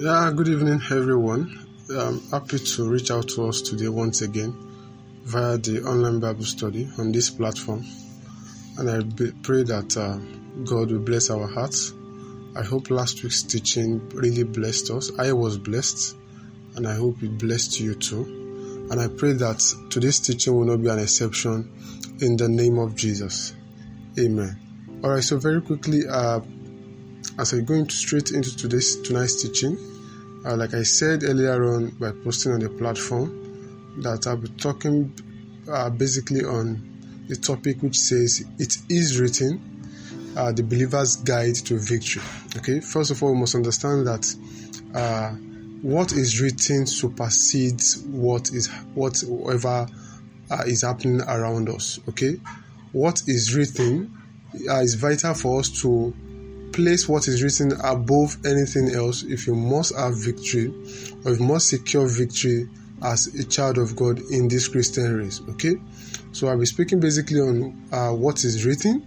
[0.00, 1.58] Yeah, good evening, everyone.
[1.94, 4.56] I'm happy to reach out to us today once again
[5.24, 7.84] via the online Bible study on this platform.
[8.78, 9.02] And I
[9.42, 10.16] pray that uh,
[10.64, 11.92] God will bless our hearts.
[12.56, 15.12] I hope last week's teaching really blessed us.
[15.18, 16.16] I was blessed,
[16.76, 18.88] and I hope it blessed you too.
[18.90, 22.96] And I pray that today's teaching will not be an exception in the name of
[22.96, 23.52] Jesus.
[24.18, 24.56] Amen.
[25.04, 26.40] All right, so very quickly, uh,
[27.38, 29.78] as I go straight into today's tonight's teaching,
[30.44, 33.40] uh, like I said earlier on by posting on the platform,
[34.02, 35.12] that I'll be talking
[35.70, 39.60] uh, basically on the topic which says it is written,
[40.36, 42.22] uh, the believer's guide to victory.
[42.56, 44.34] Okay, first of all, we must understand that
[44.94, 45.30] uh,
[45.82, 49.86] what is written supersedes what is whatever
[50.50, 51.98] uh, is happening around us.
[52.08, 52.36] Okay,
[52.92, 54.16] what is written
[54.68, 56.14] uh, is vital for us to
[56.72, 60.68] place what is written above anything else if you must have victory
[61.24, 62.68] or if you must secure victory
[63.02, 65.40] as a child of God in this Christian race.
[65.50, 65.74] Okay,
[66.32, 69.06] so I'll be speaking basically on uh, what is written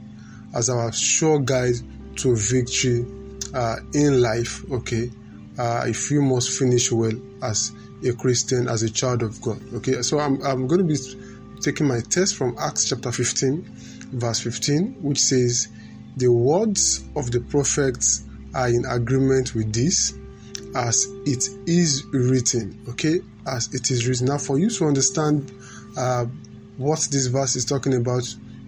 [0.54, 1.76] as our sure guide
[2.18, 3.06] to victory
[3.54, 4.64] uh, in life.
[4.72, 5.12] Okay,
[5.58, 7.72] uh, if you must finish well as
[8.06, 9.62] a Christian, as a child of God.
[9.74, 10.98] Okay, so I'm, I'm going to be
[11.62, 13.64] taking my test from Acts chapter 15,
[14.14, 15.70] verse 15, which says,
[16.18, 20.14] the words of the prophets are in agreement with this
[20.76, 22.84] as it is written.
[22.90, 24.28] Okay, as it is written.
[24.28, 25.52] Now, for you to understand
[25.98, 26.26] uh,
[26.78, 28.24] what this verse is talking about,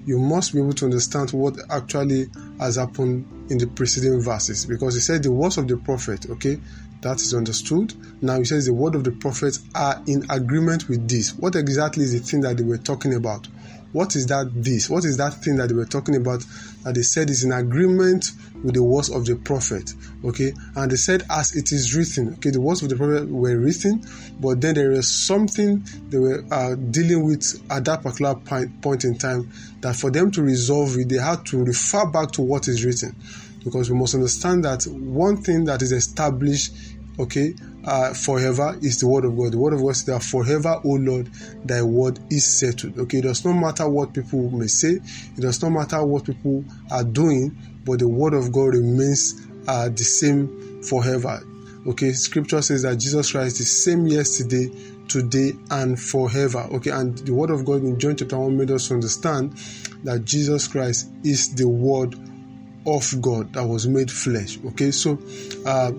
[0.06, 2.28] you must be able to understand what actually
[2.60, 6.30] has happened in the preceding verses because he said the words of the prophet.
[6.30, 6.60] Okay,
[7.02, 7.94] that is understood.
[8.22, 11.34] Now he says the word of the prophets are in agreement with this.
[11.34, 13.48] What exactly is the thing that they were talking about?
[13.92, 14.90] What is that this?
[14.90, 16.46] What is that thing that they were talking about
[16.84, 18.32] that they said is in agreement
[18.64, 20.54] with the words of the prophet okay?
[20.76, 22.50] And they said as it is written okay?
[22.50, 24.04] The words of the prophet were written
[24.40, 29.18] but then there is something they were uh, dealing with at that particular point in
[29.18, 29.50] time
[29.82, 33.16] that for them to resolve it they had to refer back to what is written.
[33.64, 36.74] Because we must understand that one thing that is established
[37.20, 37.54] okay
[37.86, 39.54] uh, forever is the word of God.
[39.54, 41.30] The word of God says that forever, O Lord,
[41.64, 42.98] thy word is settled.
[42.98, 44.94] Okay, it does not matter what people may say,
[45.38, 47.56] it does not matter what people are doing,
[47.86, 51.42] but the word of God remains uh, the same forever.
[51.88, 54.72] Okay, scripture says that Jesus Christ is the same yesterday,
[55.08, 56.68] today, and forever.
[56.74, 59.56] Okay, and the word of God in John chapter 1 made us understand
[60.04, 62.16] that Jesus Christ is the word
[62.88, 64.58] of God that was made flesh.
[64.66, 65.20] Okay, so
[65.68, 65.92] uh,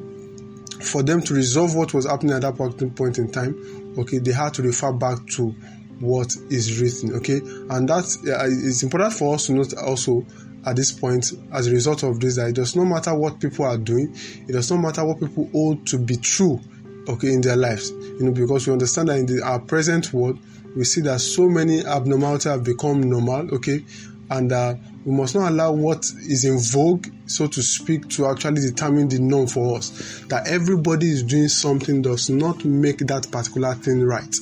[0.81, 4.55] for them to resolve what was happening at that point in time, okay, they had
[4.55, 5.55] to refer back to
[6.01, 10.25] what is written, okay, and that uh, is important for us to note also
[10.67, 13.65] at this point as a result of this that it does not matter what people
[13.65, 14.15] are doing,
[14.49, 16.61] it does not matter what people hold to be true,
[17.09, 20.39] okay, in their lives, you know, because we understand that in the, our present world,
[20.77, 23.85] we see that so many abnormalities have become normal, okay,
[24.31, 24.75] and uh,
[25.07, 29.21] we must not allow what is in vogue, so to speak, to actually determine the
[29.21, 30.25] norm for us.
[30.27, 34.35] That everybody is doing something does not make that particular thing right.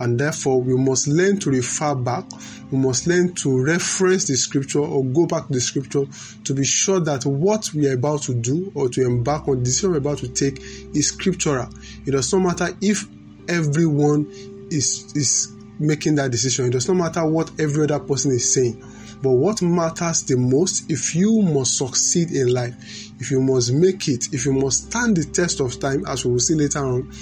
[0.00, 2.24] And therefore, we must learn to refer back.
[2.72, 6.04] We must learn to reference the scripture or go back to the scripture
[6.44, 9.64] to be sure that what we are about to do or to embark on, the
[9.64, 10.60] decision we're about to take
[10.96, 11.68] is scriptural.
[12.06, 13.06] It does not matter if
[13.48, 14.26] everyone
[14.70, 16.66] is, is making that decision.
[16.66, 18.82] It does not matter what every other person is saying
[19.22, 22.74] but what matters the most, if you must succeed in life,
[23.20, 26.32] if you must make it, if you must stand the test of time, as we
[26.32, 27.12] will see later on,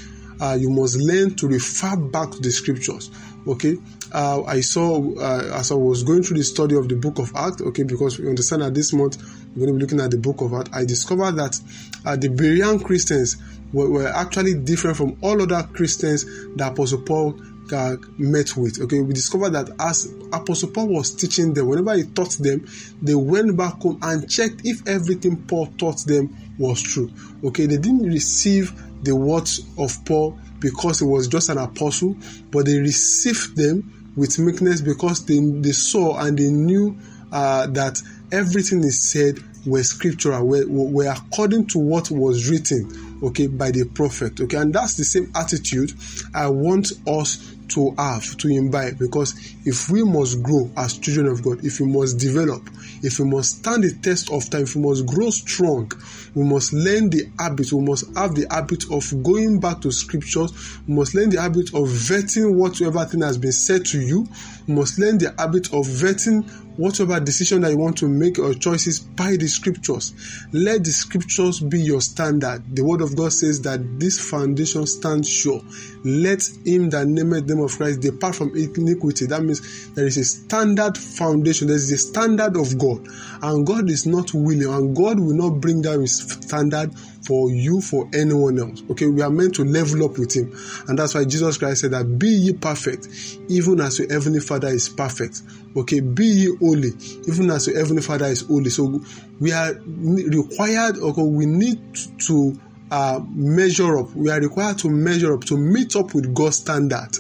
[0.41, 3.11] uh, you must learn to refer back to the scriptures.
[3.47, 3.77] Okay,
[4.13, 7.35] uh, I saw uh, as I was going through the study of the book of
[7.35, 7.63] Acts.
[7.63, 9.19] Okay, because we understand that this month
[9.55, 10.71] we're going to be looking at the book of Acts.
[10.73, 11.59] I discovered that
[12.05, 13.37] uh, the Berean Christians
[13.73, 17.41] were, were actually different from all other Christians that Apostle Paul
[17.73, 18.81] uh, met with.
[18.81, 22.67] Okay, we discovered that as Apostle Paul was teaching them, whenever he taught them,
[23.03, 27.11] they went back home and checked if everything Paul taught them was true.
[27.45, 32.17] Okay, they didn't receive the words of Paul because he was just an apostle,
[32.51, 36.97] but they received them with meekness because they, they saw and they knew
[37.33, 38.01] uh, that
[38.33, 43.85] everything he said were scriptural, were, were according to what was written, okay, by the
[43.85, 45.93] prophet, okay, and that's the same attitude
[46.35, 48.99] I want us to have, to imbibe.
[48.99, 49.35] Because
[49.65, 52.63] if we must grow as children of God, if we must develop,
[53.03, 55.91] if we must stand the test of time, if we must grow strong,
[56.35, 60.79] we must learn the habit, we must have the habit of going back to scriptures,
[60.87, 64.27] we must learn the habit of vetting whatever thing has been said to you,
[64.67, 68.55] we must learn the habit of vetting whatever decision that you want to make or
[68.55, 70.13] choices by the scriptures.
[70.53, 75.29] Let the scriptures be your standard, the word of God says that this foundation stands
[75.29, 75.61] sure.
[76.05, 79.27] Let him that nameth the name of Christ depart from iniquity.
[79.27, 83.07] That means there is a standard foundation, there is a standard of God,
[83.43, 86.93] and God is not willing, and God will not bring down his standard
[87.27, 88.83] for you, for anyone else.
[88.91, 90.53] Okay, we are meant to level up with him,
[90.89, 93.09] and that's why Jesus Christ said that be ye perfect,
[93.49, 95.43] even as your heavenly Father is perfect.
[95.77, 96.91] Okay, be ye holy,
[97.27, 98.71] even as your heavenly Father is holy.
[98.71, 99.01] So
[99.41, 101.81] we are required, okay, we need
[102.27, 102.59] to
[102.91, 104.15] uh, measure up.
[104.15, 107.11] We are required to measure up to meet up with God's standard.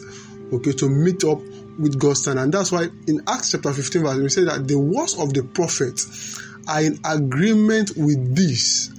[0.52, 1.40] Okay, to meet up
[1.78, 2.42] with God's standard.
[2.42, 5.42] And that's why in Acts chapter 15, verse we say that the words of the
[5.42, 8.92] prophets are in agreement with this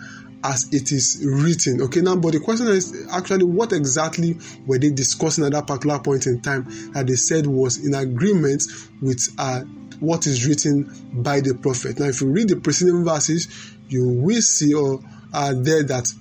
[0.43, 1.81] as it is written.
[1.81, 5.99] Okay, now, but the question is actually what exactly were they discussing at that particular
[5.99, 8.63] point in time that they said was in agreement
[9.01, 9.61] with uh,
[9.99, 11.99] what is written by the prophet.
[11.99, 13.47] Now, if you read the preceding verses,
[13.89, 14.99] you will see or
[15.33, 16.11] uh, there that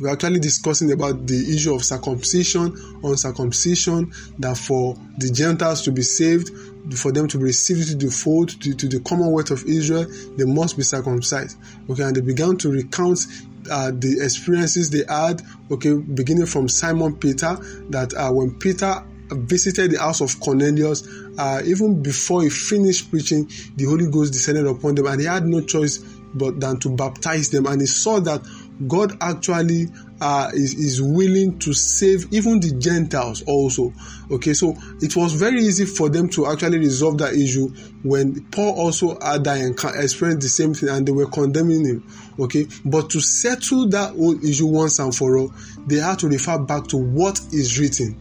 [0.00, 6.02] we're actually discussing about the issue of circumcision, uncircumcision, that for the Gentiles to be
[6.02, 6.50] saved,
[6.96, 10.06] for them to be received to the fold, to, to the commonwealth of Israel,
[10.36, 11.58] they must be circumcised.
[11.88, 13.20] Okay, and they began to recount
[13.70, 17.56] uh, the experiences they had, okay, beginning from Simon Peter,
[17.90, 21.06] that uh, when Peter visited the house of Cornelius,
[21.38, 25.46] uh, even before he finished preaching, the Holy Ghost descended upon them, and he had
[25.46, 25.98] no choice
[26.34, 27.66] but than to baptize them.
[27.66, 28.42] And he saw that
[28.86, 29.88] God actually
[30.20, 33.92] uh, is, is willing to save even the Gentiles also.
[34.30, 37.68] Okay, so it was very easy for them to actually resolve that issue
[38.02, 39.58] when Paul also had that
[39.96, 42.06] experienced the same thing and they were condemning him.
[42.38, 45.52] Okay, but to settle that whole issue once and for all,
[45.86, 48.16] they had to refer back to what is written.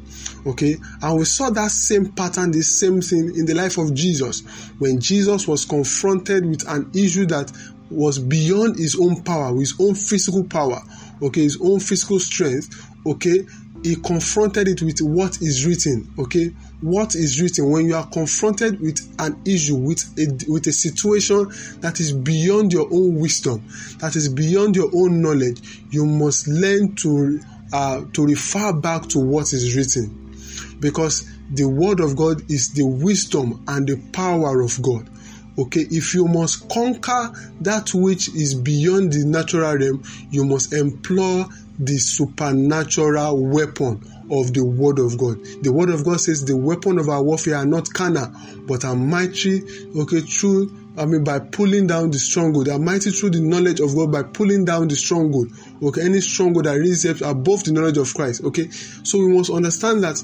[0.45, 4.41] Okay, and we saw that same pattern, the same thing in the life of Jesus
[4.79, 7.51] when Jesus was confronted with an issue that
[7.89, 10.81] was beyond his own power, his own physical power,
[11.21, 13.45] okay, his own physical strength, okay,
[13.83, 16.51] he confronted it with what is written, okay,
[16.81, 17.69] what is written?
[17.69, 21.47] When you are confronted with an issue, with a, with a situation
[21.81, 23.63] that is beyond your own wisdom,
[23.99, 27.39] that is beyond your own knowledge, you must learn to
[27.71, 30.33] uh, to refer back to what is written,
[30.79, 35.09] because the word of God is the wisdom and the power of God
[35.57, 37.31] okay if you must conquer
[37.61, 41.43] that which is beyond the natural realm you must employ
[41.79, 44.01] the supernatural weapon
[44.31, 47.55] of the word of god the word of god says the weapon of our warfare
[47.55, 48.31] are not carnal
[48.67, 49.61] but are mighty
[49.95, 53.95] okay through I mean, by pulling down the stronghold, are mighty through the knowledge of
[53.95, 55.49] God by pulling down the stronghold.
[55.81, 58.43] Okay, any stronghold that raises above the knowledge of Christ.
[58.43, 60.21] Okay, so we must understand that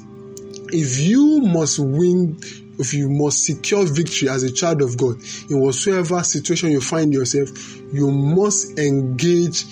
[0.74, 2.38] if you must win
[2.78, 7.14] if you must secure victory as a child of God in whatsoever situation you find
[7.14, 7.50] yourself,
[7.94, 9.66] you must engage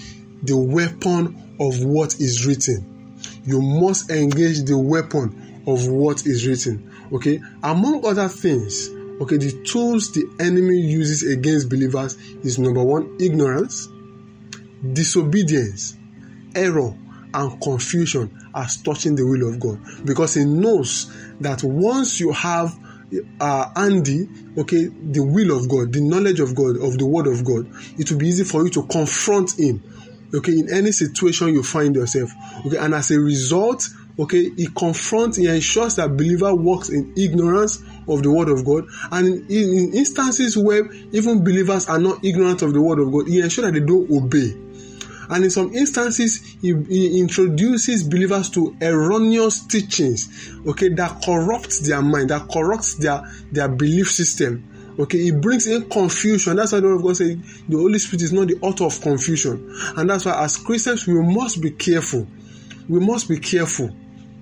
[0.44, 3.19] the weapon of what is written.
[3.45, 6.91] You must engage the weapon of what is written.
[7.11, 8.89] Okay, among other things,
[9.21, 13.88] okay, the tools the enemy uses against believers is number one, ignorance,
[14.94, 15.95] disobedience,
[16.55, 16.94] error,
[17.33, 22.77] and confusion as touching the will of God because he knows that once you have
[23.39, 24.27] uh, Andy,
[24.57, 27.68] okay, the will of God, the knowledge of God, of the word of God,
[28.00, 29.82] it will be easy for you to confront Him,
[30.34, 32.32] okay, in any situation you find yourself,
[32.65, 33.88] okay, and as a result,
[34.20, 38.86] okay, He confronts, He ensures that believer walks in ignorance of the word of God,
[39.12, 43.27] and in, in instances where even believers are not ignorant of the word of God,
[43.27, 44.58] He ensures that they don't obey.
[45.30, 52.01] And in some instances, he, he introduces believers to erroneous teachings, okay, that corrupts their
[52.01, 54.70] mind, that corrupts their, their belief system.
[55.00, 56.56] Okay, it brings in confusion.
[56.56, 57.36] That's why the word of God says
[57.68, 59.75] the Holy Spirit is not the author of confusion.
[59.98, 62.27] And that's why as Christians we must be careful.
[62.88, 63.89] We must be careful.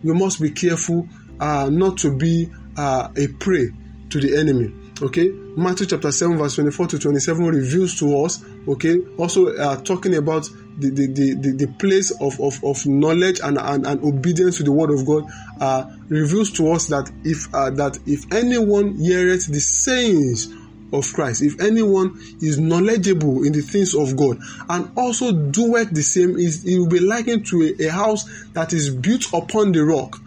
[0.04, 1.08] We must be careful
[1.40, 3.70] uh, not to be uh, a prey
[4.10, 4.74] to the enemy.
[5.02, 10.16] Okay, Matthew chapter 7, verse 24 to 27 reveals to us, okay, also uh, talking
[10.16, 14.64] about the, the, the, the, place of, of, of knowledge and, and, and obedience to
[14.64, 15.24] the word of God,
[15.60, 20.54] uh, reveals to us that if uh, that if anyone heareth the sayings
[20.94, 24.38] of Christ, if anyone is knowledgeable in the things of God
[24.70, 28.74] and also doeth the same, is it will be likened to a, a house that
[28.74, 30.18] is built upon the rock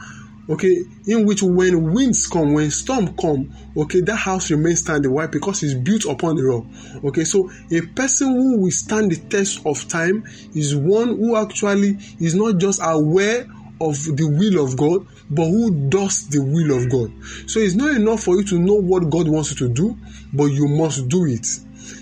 [0.48, 5.26] okay in which when winds come when storm come okay that house remains standing why
[5.26, 6.64] because it's built upon the rock
[7.04, 10.22] okay so a person who will stand the test of time
[10.54, 13.46] is one who actually is not just aware
[13.80, 17.12] of the will of God, but who does the will of God.
[17.50, 19.98] So it's not enough for you to know what God wants you to do,
[20.32, 21.46] but you must do it.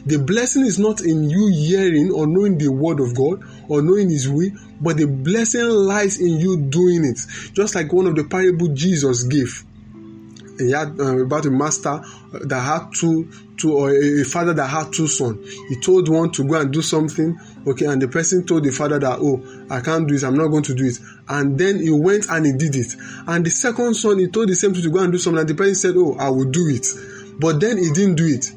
[0.07, 4.11] The blessing is not in you hearing or knowing the word of God or knowing
[4.11, 7.21] His will, but the blessing lies in you doing it.
[7.53, 9.65] Just like one of the parable Jesus gave.
[10.59, 12.01] He had uh, about a master
[12.33, 15.51] that had two, two or a father that had two sons.
[15.69, 18.99] He told one to go and do something, okay, and the person told the father
[18.99, 20.99] that, oh, I can't do it, I'm not going to do it.
[21.29, 22.95] And then he went and he did it.
[23.27, 25.55] And the second son, he told the same to go and do something, and the
[25.55, 26.87] person said, oh, I will do it.
[27.41, 28.53] But then he didn't do it.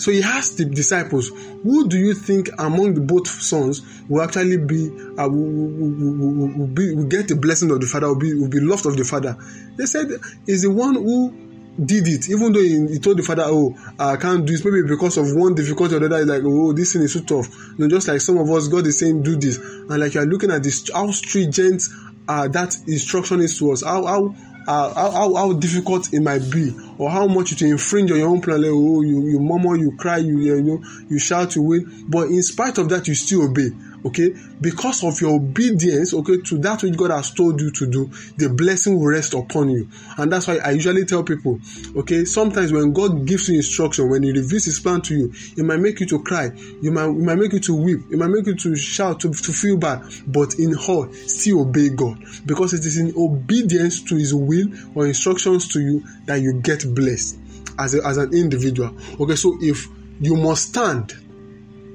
[0.00, 1.28] So he asked the disciples,
[1.62, 4.88] Who do you think among the both sons will actually be,
[5.18, 8.48] uh, will, will, will, be, will get the blessing of the Father, will be, will
[8.48, 9.36] be loved of the Father?
[9.76, 10.08] They said,
[10.46, 11.50] Is the one who
[11.84, 14.88] did it, even though he, he, told the father, Oh, I can't do this, maybe
[14.88, 17.54] because of one difficulty or the other, like, Oh, this thing is too tough.
[17.76, 19.58] You know, just like some of us, God is saying, Do this.
[19.58, 21.82] And like you are looking at this, how stringent
[22.26, 24.34] uh, that instruction is to us, how, how
[24.66, 28.42] uh, how, how difficult it might be or how much you infringe on your own
[28.42, 32.04] plan like oh you you murmur you cry you you know you shout you win
[32.06, 33.70] but in spite of that you still obey
[34.04, 34.34] okay?
[34.60, 38.48] Because of your obedience okay to that which god has told you to do the
[38.48, 39.88] blessing will rest upon you.
[40.18, 41.58] And that's why i usually tell people
[41.96, 45.64] okay sometimes when god gives you instruction when he reveals his plan to you it
[45.64, 48.30] might make you to cry you might, it might make you to weep it might
[48.30, 52.22] make you to shout to, to feel bad but in all still obey god.
[52.46, 56.84] Because it is in obedience to his will or instructions to you that you get
[56.94, 57.38] blessed
[57.78, 58.94] as, a, as an individual.
[59.20, 59.86] Okay so if
[60.20, 61.14] you must stand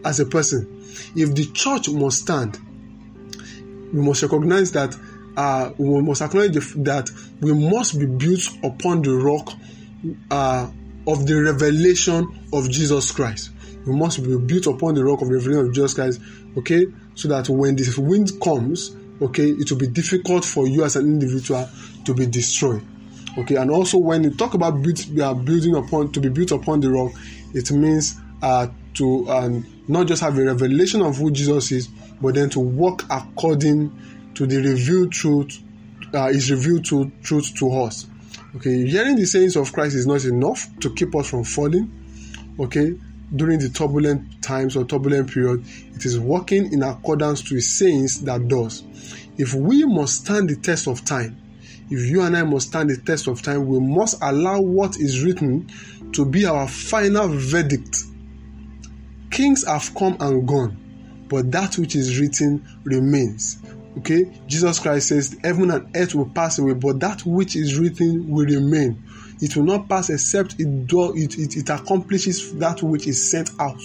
[0.04, 0.75] as a person
[1.16, 2.60] if the church must stand,
[3.94, 4.96] we must recognize that
[5.38, 7.10] uh, we must acknowledge that
[7.42, 9.54] we must be built upon the rock
[10.32, 10.70] uh,
[11.08, 13.52] of the revelation of Jesus Christ.
[13.86, 16.22] We must be built upon the rock of the revelation of Jesus Christ,
[16.58, 16.88] okay?
[17.14, 21.06] So that when the wind comes, okay, it will be difficult for you as an
[21.06, 21.70] individual
[22.06, 22.84] to be destroyed.
[23.38, 26.90] Okay, and also when you talk about build, building upon to be built upon the
[26.90, 27.12] rock,
[27.54, 31.88] it means uh, to um, not just have a revelation of who Jesus is,
[32.22, 33.92] but then to walk according
[34.36, 35.60] to the revealed truth,
[36.13, 38.08] uh, is revealed to, truth to us.
[38.56, 41.92] Okay, hearing the sayings of Christ is not enough to keep us from falling.
[42.60, 42.96] Okay,
[43.36, 45.63] during the turbulent times or turbulent period,
[45.94, 48.84] it is walking in accordance to his sayings that does.
[49.38, 51.42] If we must stand the test of time,
[51.89, 55.24] if you and I must stand the test of time, we must allow what is
[55.24, 55.70] written
[56.13, 58.04] to be our final verdict
[59.36, 60.77] Kings have come and gone,
[61.27, 63.58] but that which is written remains.
[63.98, 68.30] Okay, Jesus Christ says, Heaven and earth will pass away, but that which is written
[68.30, 69.04] will remain.
[69.42, 73.51] It will not pass except it, do, it, it, it accomplishes that which is sent
[73.60, 73.82] out.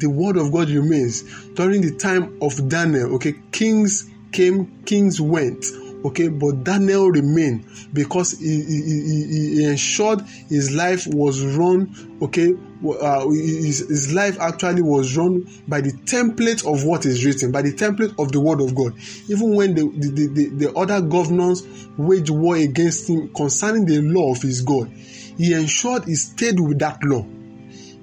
[0.00, 1.22] The word of God remains.
[1.54, 5.64] During the time of Daniel, okay, kings came, kings went
[6.04, 12.52] okay but daniel remained because he, he, he, he ensured his life was run okay
[13.00, 17.62] uh, his, his life actually was run by the template of what is written by
[17.62, 18.92] the template of the word of god.
[19.28, 24.32] Even when the the, the, the other governors wage war against him concerning the law
[24.32, 24.90] of his god
[25.36, 27.26] he ensured he stayed with that law.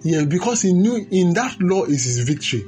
[0.04, 2.62] Yeah, because he knew in that law is his victory.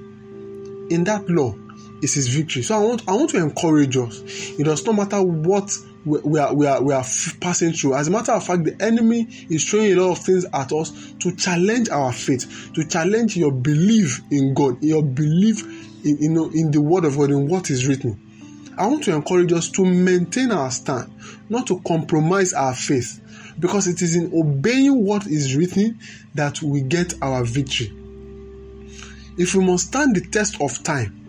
[0.89, 1.55] In that law
[2.03, 2.61] is his victory.
[2.61, 4.21] So I want I want to encourage us.
[4.59, 5.71] It does not matter what
[6.05, 7.05] we, we are we are we are
[7.39, 7.95] passing through.
[7.95, 11.13] As a matter of fact, the enemy is throwing a lot of things at us
[11.19, 15.63] to challenge our faith, to challenge your belief in God, your belief
[16.05, 18.19] in you know in the word of God, in what is written.
[18.77, 21.11] I want to encourage us to maintain our stand,
[21.49, 23.21] not to compromise our faith,
[23.59, 25.99] because it is in obeying what is written
[26.33, 27.93] that we get our victory.
[29.37, 31.22] If we must stand the test of time,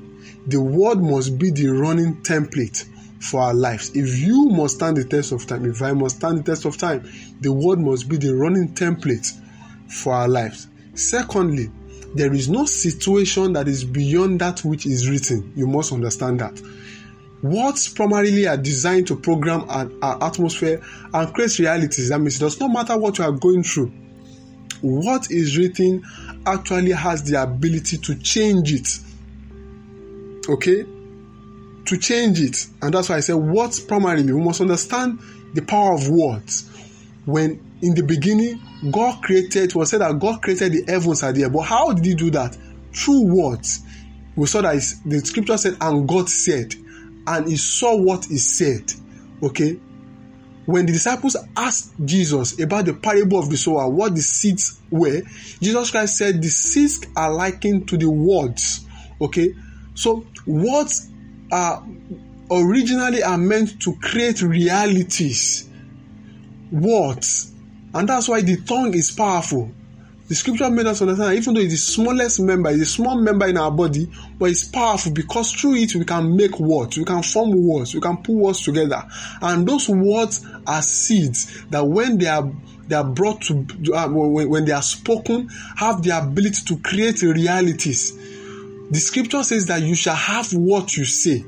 [0.46, 2.86] the word must be the running template
[3.20, 3.90] for our lives.
[3.94, 6.76] If you must stand the test of time, if I must stand the test of
[6.76, 7.10] time,
[7.40, 9.32] the word must be the running template
[9.88, 10.68] for our lives.
[10.94, 11.70] Secondly,
[12.14, 15.52] there is no situation that is beyond that which is written.
[15.56, 16.60] You must understand that.
[17.42, 20.80] Words primarily are designed to program our, our atmosphere
[21.12, 22.10] and create realities.
[22.10, 23.92] That means it does not matter what you are going through.
[24.80, 26.04] What is written
[26.46, 28.88] actually has the ability to change it
[30.48, 30.84] okay,
[31.86, 32.66] to change it.
[32.82, 35.20] And that's why I said, what primarily we must understand
[35.54, 36.70] the power of words.
[37.24, 38.60] When in the beginning,
[38.90, 41.52] God created, was said that God created the heavens and the earth.
[41.52, 42.56] But how did He do that?
[42.92, 43.82] Through words.
[44.36, 46.74] We saw that the scripture said, and God said,
[47.26, 48.92] and He saw what He said.
[49.42, 49.78] Okay,
[50.66, 55.20] when the disciples asked Jesus about the parable of the sower, what the seeds were,
[55.60, 58.86] Jesus Christ said the seeds are likened to the words.
[59.20, 59.54] Okay,
[59.94, 61.08] so words
[61.50, 61.84] are
[62.50, 65.68] originally are meant to create realities.
[66.70, 67.52] Words.
[67.92, 69.70] And that's why the tongue is powerful.
[70.26, 73.46] The scripture made us understand even though it's the smallest member, it's a small member
[73.46, 77.22] in our body, but it's powerful because through it we can make words, we can
[77.22, 79.04] form words, we can put words together.
[79.42, 82.50] And those words are seeds that when they are
[82.86, 87.22] they are brought to uh, when, when they are spoken, have the ability to create
[87.22, 88.18] realities.
[88.90, 91.44] The scripture says that you shall have what you say.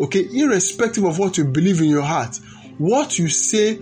[0.00, 2.38] Okay, irrespective of what you believe in your heart,
[2.78, 3.78] what you say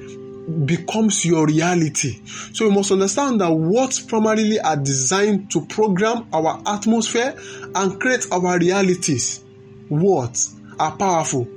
[0.64, 2.20] becomes your reality.
[2.52, 7.38] So you must understand that words primarily are designed to program our atmosphere
[7.74, 9.42] and create our realities.
[9.88, 11.48] Words are powerful.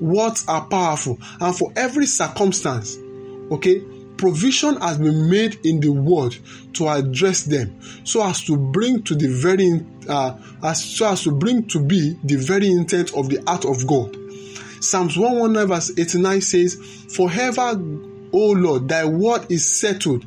[0.00, 1.18] Words are powerful.
[1.40, 2.96] And for every circumstance,
[3.50, 3.82] okay,
[4.18, 6.36] provision has been made in the word
[6.74, 11.30] to address them so as to bring to the very uh, as so as to
[11.30, 14.16] bring to be the very intent of the heart of God.
[14.80, 17.80] Psalms 119 verse 89 says, Forever
[18.32, 20.24] O Lord, thy word is settled.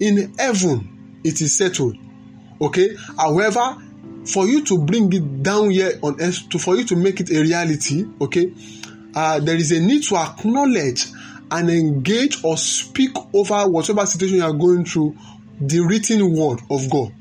[0.00, 1.96] In heaven, it is settled.
[2.60, 2.90] Okay?
[3.16, 3.76] However,
[4.26, 7.30] for you to bring it down here on earth, to, for you to make it
[7.30, 8.52] a reality, okay,
[9.14, 11.06] uh, there is a need to acknowledge
[11.54, 15.16] and engage or speak over whatever situation you are going through
[15.60, 17.12] the written word of God.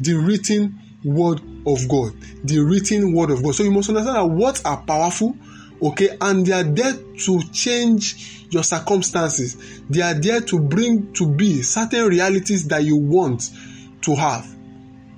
[0.00, 2.12] The written word of God.
[2.42, 3.54] The written word of God.
[3.54, 5.36] So you must understand that words are powerful,
[5.80, 9.56] okay, and they are there to change your circumstances.
[9.88, 13.50] They are there to bring to be certain realities that you want
[14.02, 14.52] to have.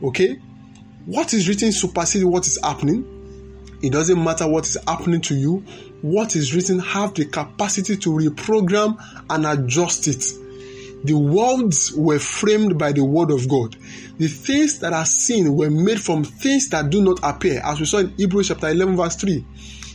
[0.02, 0.38] Okay?
[1.06, 3.09] What is written supersedes what is happening.
[3.82, 5.64] It doesn't matter what is happening to you.
[6.02, 10.25] What is written have the capacity to reprogram and adjust it.
[11.04, 13.76] The worlds were framed by the word of God.
[14.18, 17.87] The things that are seen were made from things that do not appear, as we
[17.87, 19.44] saw in Hebrews chapter 11, verse 3.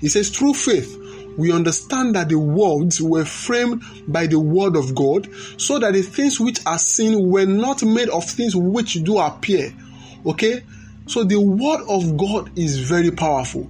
[0.02, 0.98] It says, through faith,
[1.38, 6.02] we understand that the worlds were framed by the word of God, so that the
[6.02, 9.74] things which are seen were not made of things which do appear.
[10.26, 10.64] Okay?
[11.06, 13.70] So the word of God is very powerful.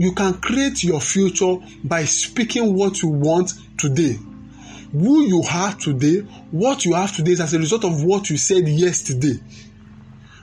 [0.00, 4.18] You can create your future by speaking what you want today.
[4.92, 6.20] Who you are today,
[6.52, 9.38] what you have today is as a result of what you said yesterday.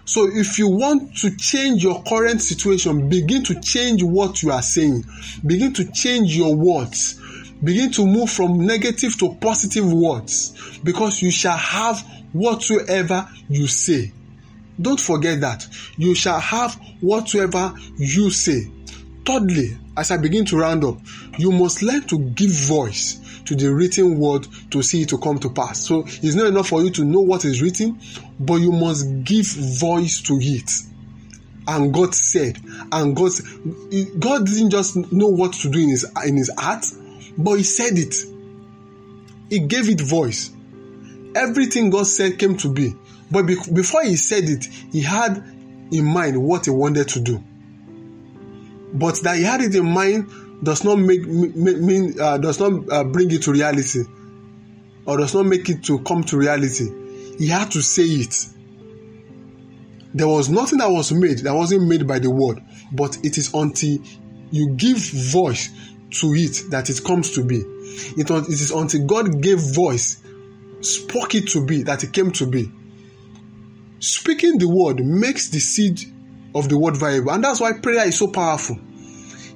[0.06, 4.62] So if you want to change your current situation, begin to change what you are
[4.62, 5.06] saying.
[5.44, 7.20] Begin to change your words.
[7.64, 12.00] Begin to move from negative to positive words because you shall have
[12.32, 14.12] whatsoever you say.
[14.80, 15.68] Don't forget that.
[15.98, 18.72] You shall have whatsoever you say.
[19.28, 21.00] Thirdly, as I begin to round up,
[21.38, 25.38] you must learn to give voice to the written word to see it to come
[25.40, 25.86] to pass.
[25.86, 28.00] So it's not enough for you to know what is written,
[28.40, 30.72] but you must give voice to it.
[31.68, 32.58] And God said,
[32.90, 33.32] and God,
[34.18, 36.86] God didn't just know what to do in his in his heart,
[37.38, 38.16] but He said it.
[39.50, 40.52] He gave it voice.
[41.36, 42.96] Everything God said came to be,
[43.30, 45.44] but be, before He said it, He had
[45.92, 47.44] in mind what He wanted to do.
[48.94, 50.30] But that He had it in mind
[50.64, 54.04] does not make mean uh, does not uh, bring it to reality.
[55.06, 56.90] Or does not make it to come to reality.
[57.38, 58.36] He had to say it.
[60.14, 62.62] There was nothing that was made that wasn't made by the word.
[62.92, 64.00] But it is until
[64.52, 65.70] you give voice
[66.10, 67.58] to it that it comes to be.
[68.18, 70.22] It, it is until god gave voice
[70.82, 72.72] spoke it to be that it came to be.
[74.00, 76.00] Speaking the word makes the seed
[76.58, 78.78] of the word viable and that's why prayer is so powerful.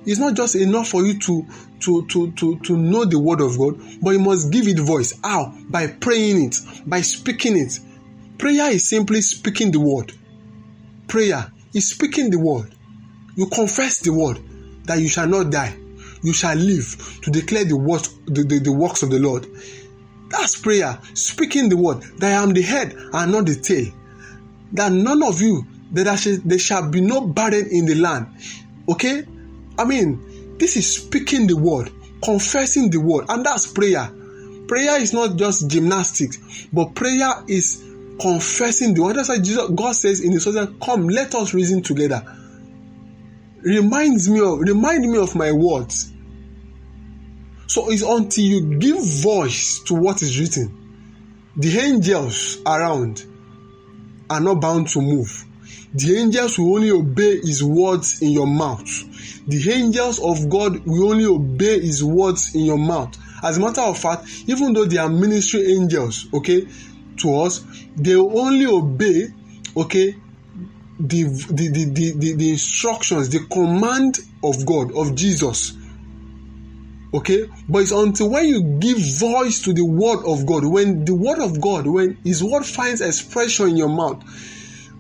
[0.06, 1.46] It's not just enough for you to
[1.82, 5.14] to to to to know the word of god but you must give it voice.
[5.24, 5.54] How?
[5.70, 7.80] By praying it by speaking it.
[8.38, 10.14] Prayer is simply speaking the word.
[11.08, 12.74] Prayer is speaking the word.
[13.36, 14.40] You confess the word
[14.86, 15.78] that you shall not die.
[16.24, 19.48] You shall live to declare the word the, the, the works of the lord.
[20.30, 21.00] That's prayer.
[21.14, 23.92] Speaking the word that i am the head and not the tail.
[24.74, 28.28] That none of you that there shall, be no burden in the land
[28.90, 29.26] okay
[29.78, 31.92] I mean, this is speaking the word,
[32.24, 34.12] confessing the word, and that's prayer.
[34.68, 37.84] Prayer is not just gymnastics, but prayer is
[38.20, 39.16] confessing the word.
[39.16, 42.24] That's why Jesus, God says in His word, "Come, let us reason together."
[43.64, 46.12] Reminds me of remind me of my words.
[47.68, 50.78] So it's until you give voice to what is written,
[51.56, 53.26] the angels around
[54.30, 55.46] are not bound to move.
[55.94, 58.88] The angels will only obey His words in your mouth.
[59.48, 63.18] The angels of God will only obey His words in your mouth.
[63.44, 66.68] As a matter of fact, even though they are ministry angels, okay,
[67.18, 69.28] to us, they will only obey,
[69.76, 70.16] okay,
[71.00, 75.74] the, the, the, the, the, instructions, the command of God, of Jesus.
[77.14, 81.16] Okay, but it's until when you give voice to the word of God, when the
[81.16, 84.24] word of God, when His word finds expression in your mouth,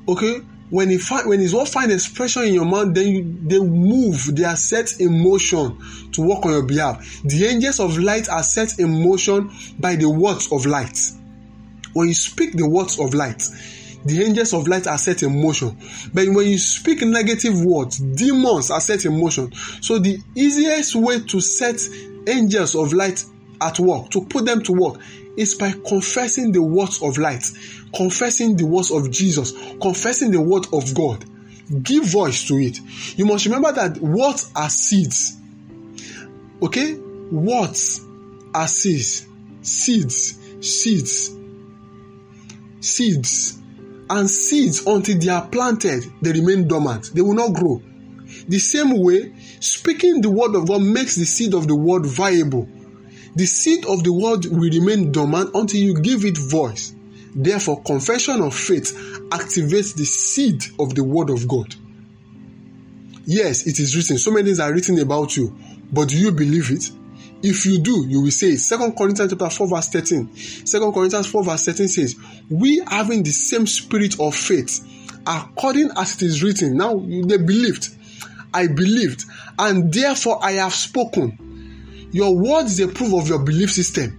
[0.09, 3.59] okay, when he find when his word find expression in your mouth, then you, they
[3.59, 5.77] move, they are set in motion
[6.13, 7.21] to work on your behalf.
[7.23, 10.97] The angels of light are set in motion by the words of light.
[11.93, 13.43] When you speak the words of light,
[14.05, 15.77] the angels of light are set in motion.
[16.13, 19.51] But when you speak negative words, demons are set in motion.
[19.81, 21.81] So the easiest way to set
[22.27, 23.25] angels of light
[23.59, 25.01] at work, to put them to work,
[25.37, 27.43] is by confessing the words of light,
[27.95, 31.25] confessing the words of Jesus, confessing the word of God.
[31.83, 32.79] Give voice to it.
[33.17, 35.37] You must remember that words are seeds.
[36.61, 36.95] Okay?
[36.95, 38.05] Words
[38.53, 39.25] are seeds.
[39.61, 40.37] Seeds.
[40.59, 41.31] Seeds.
[42.81, 43.57] Seeds.
[44.09, 47.11] And seeds, until they are planted, they remain dormant.
[47.13, 47.81] They will not grow.
[48.47, 52.67] The same way, speaking the word of God makes the seed of the word viable
[53.35, 56.93] the seed of the word will remain dormant until you give it voice.
[57.33, 58.93] Therefore, confession of faith
[59.29, 61.73] activates the seed of the word of God.
[63.25, 64.17] Yes, it is written.
[64.17, 65.57] So many things are written about you,
[65.91, 66.91] but do you believe it?
[67.43, 70.29] If you do, you will say Second Corinthians chapter 4, verse 13.
[70.65, 72.15] 2 Corinthians 4, verse 13 says,
[72.49, 74.85] We having the same spirit of faith,
[75.25, 76.77] according as it is written.
[76.77, 77.89] Now they believed.
[78.53, 79.23] I believed,
[79.57, 81.50] and therefore I have spoken.
[82.11, 84.17] Your words is a proof of your belief system.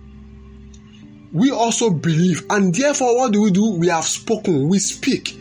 [1.32, 3.72] We also believe, and therefore, what do we do?
[3.72, 5.34] We have spoken, we speak.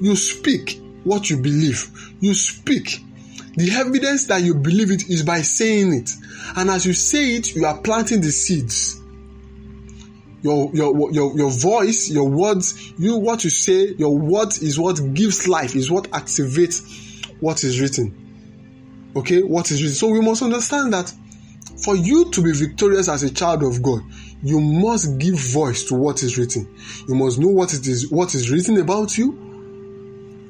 [0.00, 2.98] You speak what you believe, you speak.
[3.56, 6.10] The evidence that you believe it is by saying it,
[6.56, 9.00] and as you say it, you are planting the seeds.
[10.42, 15.00] Your, your, your, your voice, your words, you what you say, your words is what
[15.14, 19.12] gives life, is what activates what is written.
[19.14, 19.94] Okay, what is written.
[19.94, 21.12] So we must understand that
[21.82, 24.02] for you to be victorious as a child of God,
[24.42, 26.68] you must give voice to what is written.
[27.08, 29.38] You must know what it is, what is written about you.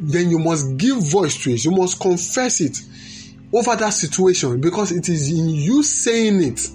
[0.00, 1.64] Then you must give voice to it.
[1.64, 2.78] You must confess it
[3.52, 6.68] over that situation because it is in you saying it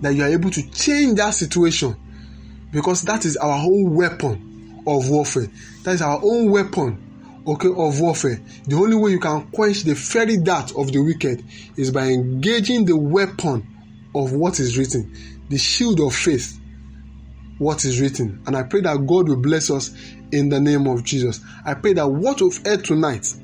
[0.00, 1.96] that you are able to change that situation
[2.72, 5.48] because that is our own weapon of warfare.
[5.84, 7.08] That is our own weapon
[7.44, 11.44] okay of warfare the only way you can quench the fiery dart of the wicked
[11.76, 13.66] is by engaging the weapon
[14.14, 15.14] of what is written,
[15.48, 16.58] the shield of faith,
[17.58, 18.42] what is written.
[18.46, 19.90] And I pray that God will bless us
[20.32, 21.40] in the name of Jesus.
[21.64, 23.34] I pray that what we've heard tonight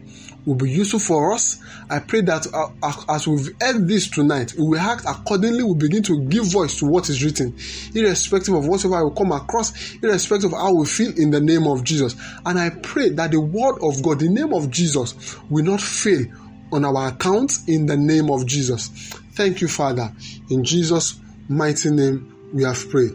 [0.44, 1.62] will be useful for us.
[1.90, 5.62] I pray that uh, uh, as we've heard this tonight, we will act accordingly.
[5.62, 7.56] We begin to give voice to what is written,
[7.94, 11.66] irrespective of whatever I will come across, irrespective of how we feel in the name
[11.66, 12.16] of Jesus.
[12.46, 16.24] And I pray that the word of God, the name of Jesus, will not fail
[16.72, 19.14] on our account in the name of Jesus.
[19.38, 20.12] Thank you, Father.
[20.50, 23.12] In Jesus' mighty name, we have prayed.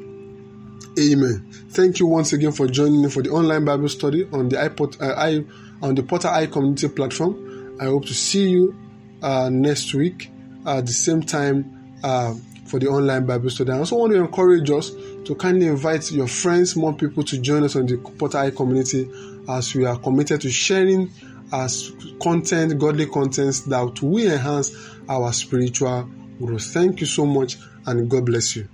[0.97, 1.45] Amen.
[1.67, 5.01] Thank you once again for joining me for the online Bible study on the iPod,
[5.01, 5.43] uh, I,
[5.85, 7.75] on the Potter I community platform.
[7.77, 8.73] I hope to see you
[9.21, 10.31] uh, next week
[10.65, 12.33] at the same time uh,
[12.67, 13.73] for the online Bible study.
[13.73, 14.91] I also want to encourage us
[15.25, 19.11] to kindly invite your friends, more people to join us on the Potter I community
[19.49, 21.11] as we are committed to sharing
[21.51, 26.65] as content, godly contents that will enhance our spiritual growth.
[26.73, 28.67] Thank you so much, and God bless you.